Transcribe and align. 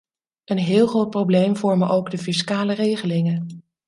Een 0.45 0.57
heel 0.57 0.87
groot 0.87 1.09
probleem 1.09 1.55
vormen 1.55 1.89
ook 1.89 2.11
de 2.11 2.17
fiscale 2.17 2.73
regelingen. 2.73 3.63